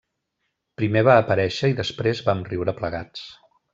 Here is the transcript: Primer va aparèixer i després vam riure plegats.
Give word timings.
Primer 0.81 1.03
va 1.07 1.17
aparèixer 1.23 1.71
i 1.73 1.75
després 1.81 2.23
vam 2.31 2.43
riure 2.49 2.77
plegats. 2.81 3.29